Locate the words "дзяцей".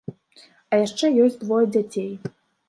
1.77-2.09